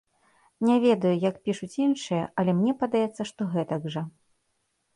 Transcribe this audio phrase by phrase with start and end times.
[0.67, 4.07] Не ведаю, як пішуць іншыя, але мне падаецца, што гэтак жа.